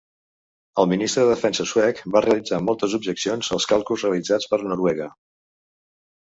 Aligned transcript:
El 0.83 0.87
ministre 0.93 1.25
de 1.27 1.31
Defensa 1.33 1.65
suec 1.73 2.01
va 2.15 2.23
realitzar 2.27 2.61
moltes 2.69 2.97
objeccions 3.01 3.53
als 3.59 3.71
càlculs 3.75 4.09
realitzats 4.09 4.53
per 4.55 4.63
Noruega. 4.73 5.15